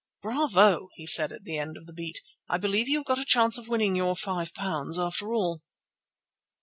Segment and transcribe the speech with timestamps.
[0.23, 2.23] "Bravo!" he said at the end of the beat.
[2.49, 5.61] "I believe you have got a chance of winning your £5, after all."